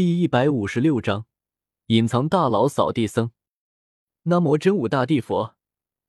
[0.00, 1.26] 第一百五十六章，
[1.88, 3.32] 隐藏大佬扫地僧。
[4.22, 5.56] 南无真武大帝佛，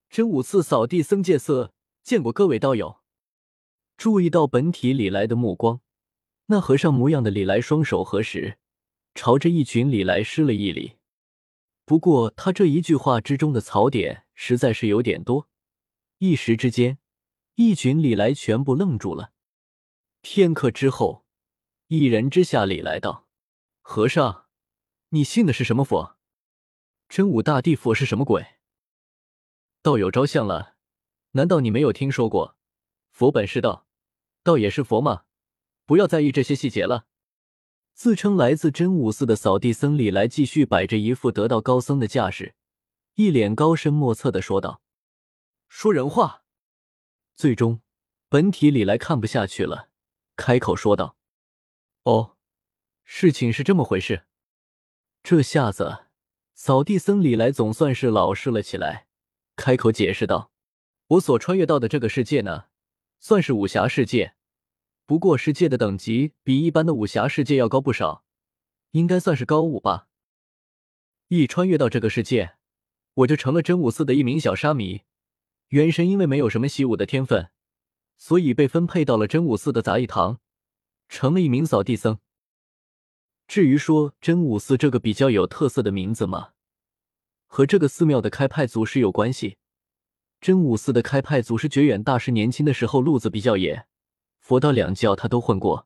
[0.10, 3.01] 真武寺扫地僧戒色，见过各位道友。
[3.98, 5.82] 注意到本体李来的目光，
[6.46, 8.57] 那和尚模样的李来双手合十，
[9.14, 10.94] 朝着一群李来施了一礼。
[11.84, 15.50] 不过他这一句话之中的槽点实在是有点多，
[16.20, 16.98] 一时之间，
[17.55, 19.34] 一群李来全部愣住了。
[20.21, 21.26] 片刻之后，
[21.88, 23.28] 一人之下李来道。
[23.94, 24.46] 和尚，
[25.10, 26.16] 你信的是什么佛？
[27.09, 28.55] 真武大帝佛是什么鬼？
[29.81, 30.77] 道友招相了，
[31.31, 32.55] 难道你没有听说过
[33.09, 33.86] 佛本是道，
[34.44, 35.26] 道也是佛吗？
[35.86, 37.05] 不要在意这些细节了。
[37.94, 42.55] 自称来自真武寺的扫地僧李来继续摆着一副得道高僧的架势，
[43.16, 44.81] 一脸高深莫测的说道
[45.67, 46.45] ：“说人话。”
[47.36, 47.81] 最终，
[48.30, 49.89] 本体李来看不下去了，
[50.38, 51.17] 开口说道
[52.03, 52.38] ：“哦。”
[53.14, 54.24] 事情是这么回事，
[55.22, 56.06] 这下子
[56.54, 59.06] 扫地僧李来总算是老实了起来，
[59.58, 60.53] 开口解释道
[61.08, 62.68] ：“我所穿越到的这个世界呢，
[63.20, 64.36] 算是武侠世界，
[65.06, 68.23] 不过世界的等级比一般的武侠世界要高不少，
[68.92, 70.08] 应该算是高武吧。
[71.28, 72.56] 一穿越到这个世界，
[73.16, 75.02] 我就成了真武寺的一名小沙弥。
[75.68, 77.52] 元神因为没有什么习武的天分，
[78.18, 80.40] 所以被分配到了真武寺的杂役堂，
[81.09, 82.18] 成了一名扫地僧。”
[83.52, 86.52] 至于说真武寺这个比较有特色的名字嘛，
[87.47, 89.57] 和这个寺庙的开派祖师有关系。
[90.39, 93.85] 真武寺的开派祖师觉远大师年轻的时候路子比较野，
[94.39, 95.85] 佛道两教他都混过，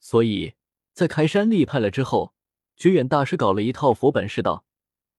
[0.00, 0.54] 所以
[0.94, 2.32] 在开山立派了之后，
[2.74, 4.64] 觉远大师搞了一套佛本是道，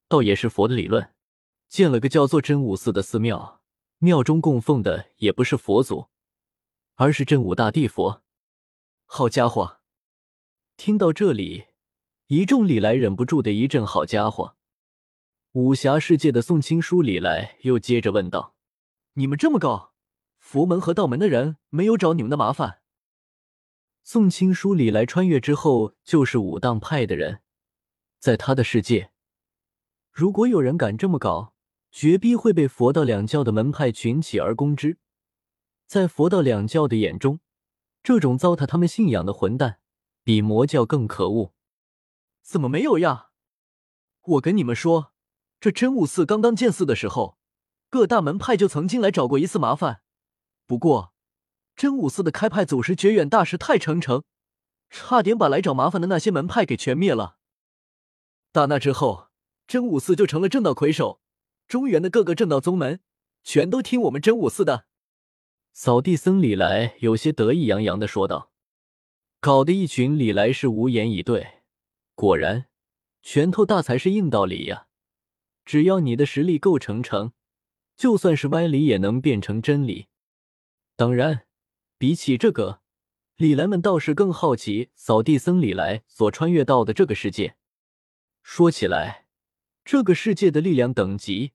[0.08, 1.14] 倒也是佛的理论，
[1.70, 3.62] 建了个叫做真武寺的寺庙，
[4.00, 6.08] 庙中供奉的也不是佛祖，
[6.96, 8.24] 而是真武大帝佛。
[9.06, 9.78] 好家伙，
[10.76, 11.66] 听到这里。
[12.28, 14.56] 一众李来忍不住的一阵“好家伙”！
[15.54, 18.56] 武侠世界的宋青书李来又接着问道
[19.14, 19.94] ：“你们这么高，
[20.40, 22.80] 佛门和道门的人没有找你们的麻烦？”
[24.02, 27.42] 宋青书李来穿越之后就是武当派的人，
[28.18, 29.12] 在他的世界，
[30.12, 31.54] 如果有人敢这么搞，
[31.92, 34.98] 绝逼会被佛道两教的门派群起而攻之。
[35.86, 37.40] 在佛道两教的眼中，
[38.02, 39.78] 这种糟蹋他们信仰的混蛋，
[40.24, 41.54] 比魔教更可恶。
[42.46, 43.32] 怎么没有呀？
[44.22, 45.14] 我跟你们说，
[45.60, 47.40] 这真武寺刚刚建寺的时候，
[47.90, 50.04] 各大门派就曾经来找过一次麻烦。
[50.68, 51.16] 不过，
[51.76, 54.24] 真武寺的开派祖师绝远大师太诚诚，
[54.92, 57.38] 差点把来找麻烦的那些门派给全灭了。
[58.52, 59.30] 打那之后，
[59.66, 61.20] 真武寺就成了正道魁首，
[61.68, 63.02] 中原的各个正道宗门
[63.44, 64.86] 全都听我们真武寺的。
[65.74, 68.52] 扫地僧李来有些得意洋洋的说道，
[69.40, 71.55] 搞得一群李来是无言以对。
[72.16, 72.68] 果然，
[73.22, 74.88] 拳头大才是硬道理呀！
[75.66, 77.34] 只要你的实力够成成，
[77.98, 80.08] 就算是歪理也能变成真理。
[80.96, 81.46] 当然，
[81.98, 82.82] 比起这个，
[83.36, 87.58] 李来们倒是更好奇扫地僧李来所穿越到的这个世界。
[88.42, 89.28] 说起来，
[89.84, 91.52] 这个世界的力量等级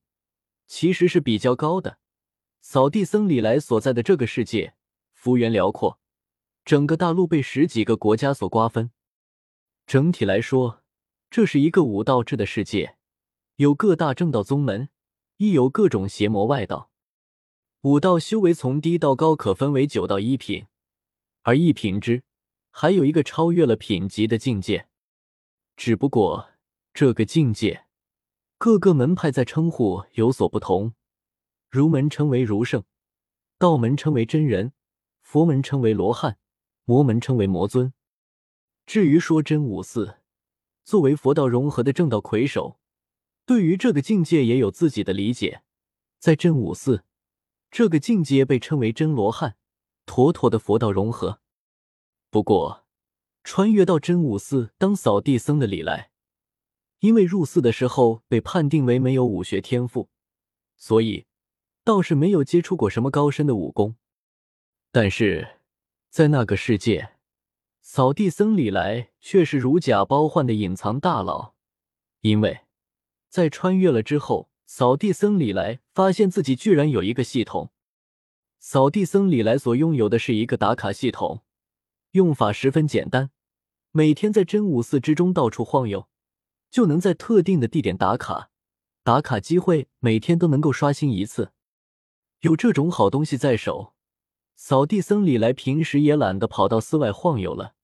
[0.66, 1.98] 其实是比较高的。
[2.60, 4.74] 扫地僧李来所在的这个世界，
[5.14, 5.98] 幅员辽阔，
[6.66, 8.90] 整个大陆被十几个国家所瓜分。
[9.90, 10.84] 整体来说，
[11.32, 12.96] 这是一个武道制的世界，
[13.56, 14.88] 有各大正道宗门，
[15.38, 16.92] 亦有各种邪魔外道。
[17.80, 20.66] 武道修为从低到高可分为九到一品，
[21.42, 22.22] 而一品之
[22.70, 24.86] 还有一个超越了品级的境界。
[25.76, 26.50] 只不过
[26.94, 27.86] 这个境界，
[28.58, 30.94] 各个门派在称呼有所不同。
[31.68, 32.84] 儒门称为儒圣，
[33.58, 34.72] 道门称为真人，
[35.20, 36.38] 佛门称为罗汉，
[36.84, 37.92] 魔门称为魔尊。
[38.90, 40.16] 至于说真武寺，
[40.82, 42.80] 作为佛道融合的正道魁首，
[43.46, 45.62] 对于这个境界也有自己的理解。
[46.18, 47.04] 在真武寺，
[47.70, 49.56] 这个境界被称为真罗汉，
[50.06, 51.38] 妥妥的佛道融合。
[52.30, 52.84] 不过，
[53.44, 56.10] 穿越到真武寺当扫地僧的李来，
[56.98, 60.08] 因为入寺的时候被判定为没有武学天赋，
[60.76, 61.26] 所以
[61.84, 63.94] 倒是没有接触过什么高深的武功。
[64.90, 65.60] 但是
[66.08, 67.19] 在那个世界。
[67.92, 71.54] 扫地僧李来却是如假包换的隐藏大佬，
[72.20, 72.60] 因为，
[73.28, 77.72] 在穿越了之后，扫地僧李来发现自己居然有一个系统。
[78.60, 81.42] 扫地僧李来所拥有的是一个打卡系统，
[82.12, 83.32] 用法十分简单，
[83.90, 86.06] 每天在真武寺之中到处晃悠，
[86.70, 88.50] 就能在特定的地点打卡，
[89.02, 91.50] 打卡机会每天都能够刷新一次。
[92.42, 93.94] 有这种好东西在手。
[94.54, 97.74] 扫地僧李来平时也懒得跑到寺外晃悠了，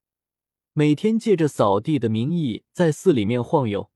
[0.78, 3.90] 每天借着扫地的名义在寺里面晃悠，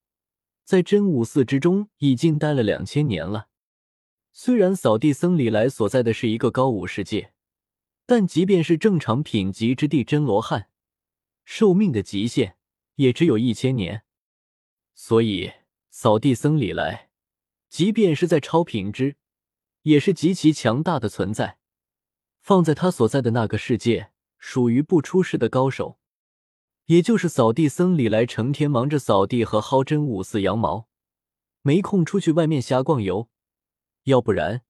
[0.64, 3.48] 在真武寺之中已经待了两千年了。
[4.32, 7.34] 虽然扫地僧李来所在的是一个高武世界，
[8.06, 10.70] 但即便是正常品级之地真罗汉，
[11.44, 12.56] 寿命的极限
[12.94, 14.04] 也只有一千年。
[14.94, 15.52] 所以，
[15.90, 17.10] 扫地僧李来，
[17.68, 19.16] 即便是在超品之，
[19.82, 21.58] 也是极其强大的存在。
[22.40, 25.98] 放在他所在的那个世界，属于不出世的高手。
[26.90, 30.88] 也就是扫地僧李来，成天忙着扫地和薅真武寺羊毛，
[31.62, 33.28] 没空出去外面瞎逛游。
[34.06, 34.62] 要不然，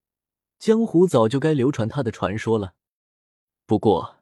[0.59, 2.75] 江湖早就该流传他的传说了。
[3.65, 4.17] 不过，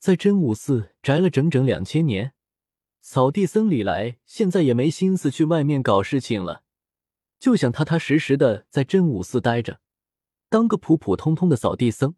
[0.00, 2.34] 在真武寺宅了整整两千年，
[3.00, 6.64] 扫地僧李来现在也没心思去外面搞事情了，
[7.38, 9.78] 就想踏踏实实的在真武寺待着，
[10.48, 12.16] 当个普普通通的扫地僧，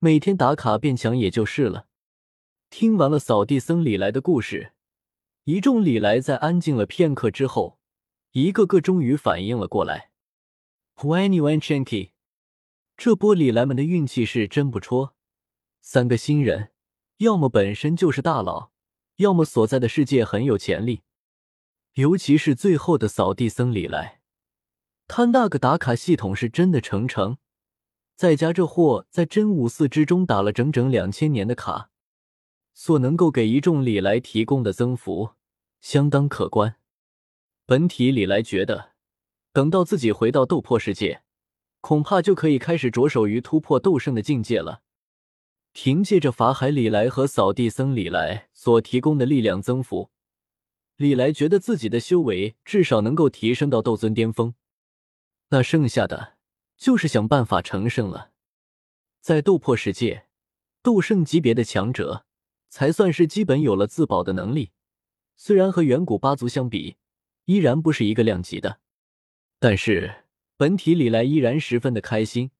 [0.00, 1.86] 每天打卡变强也就是了。
[2.70, 4.72] 听完了扫地僧李来的故事，
[5.44, 7.78] 一众李来在安静了片刻之后，
[8.32, 10.10] 一个个终于反应了过来。
[10.96, 12.10] Anyone Chinky，
[12.96, 15.14] 这波李来们的运气是真不错。
[15.80, 16.70] 三个新人，
[17.18, 18.70] 要么本身就是大佬，
[19.16, 21.02] 要么所在的世界很有潜力。
[21.94, 24.20] 尤其是最后的扫地僧李来，
[25.06, 27.38] 他那个打卡系统是真的成成，
[28.14, 31.90] 再加这货在真武寺之中打了整整两千年的卡。
[32.78, 35.30] 所能够给一众李来提供的增幅
[35.80, 36.76] 相当可观。
[37.66, 38.92] 本体李来觉得，
[39.52, 41.24] 等到自己回到斗破世界，
[41.80, 44.82] 恐怕就可以开始着手于突破斗圣的境界了。
[45.72, 50.10] 凭借着法海李来和扫地僧李来所提供的力量增幅，
[50.94, 54.54] 李来觉得自己的修为至少能够提升到斗尊巅峰。
[55.48, 56.34] 那剩下的
[56.76, 58.30] 就是想办法成圣了。
[59.20, 60.28] 在斗破世界，
[60.80, 62.26] 斗圣级别的强者。
[62.68, 64.72] 才算是基本有了自保的能力，
[65.36, 66.96] 虽然和远古八族相比，
[67.46, 68.80] 依然不是一个量级的，
[69.58, 70.24] 但是
[70.56, 72.50] 本体李来依然十分的开心，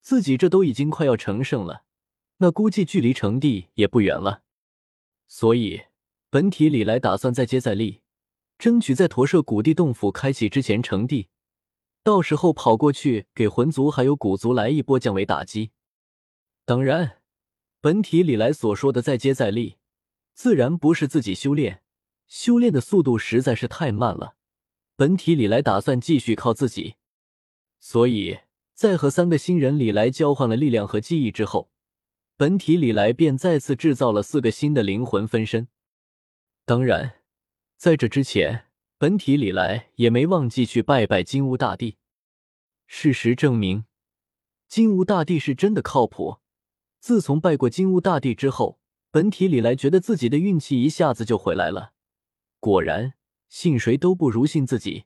[0.00, 1.84] 自己这都已经快要成圣了，
[2.38, 4.42] 那估计距离成帝也不远了，
[5.28, 5.82] 所以
[6.30, 8.00] 本体李来打算再接再厉，
[8.58, 11.28] 争取在驼舍古地洞府开启之前成帝，
[12.02, 15.70] 到时候跑过去给魂族还有古族来一波降维打击，
[16.64, 17.18] 当然。
[17.84, 19.76] 本体李来所说的再接再厉，
[20.32, 21.82] 自然不是自己修炼，
[22.26, 24.36] 修炼的速度实在是太慢了。
[24.96, 26.94] 本体李来打算继续靠自己，
[27.78, 28.38] 所以
[28.72, 31.68] 在和三个新人李来交换了力量和记忆之后，
[32.38, 35.68] 本体李来便再次制造了四个新的灵魂分身。
[36.64, 37.16] 当然，
[37.76, 41.98] 在这之前，本体李来也没忘记去拜拜金乌大帝。
[42.86, 43.84] 事实证明，
[44.68, 46.38] 金乌大帝是真的靠谱。
[47.04, 48.78] 自从拜过金乌大帝之后，
[49.10, 51.92] 本体里来觉得自己的运气一下子就回来了。
[52.60, 53.12] 果然，
[53.46, 55.04] 信谁都不如信自己。